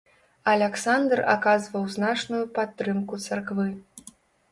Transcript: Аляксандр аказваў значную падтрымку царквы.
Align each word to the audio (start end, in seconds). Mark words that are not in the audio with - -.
Аляксандр 0.51 1.19
аказваў 1.33 1.85
значную 1.97 2.39
падтрымку 2.57 3.21
царквы. 3.27 3.67